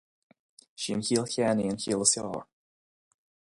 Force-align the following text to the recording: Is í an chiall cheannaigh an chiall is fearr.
Is 0.79 0.85
í 0.89 0.95
an 0.95 1.03
chiall 1.09 1.29
cheannaigh 1.33 1.71
an 1.71 1.79
chiall 1.81 2.05
is 2.05 2.13
fearr. 2.17 2.43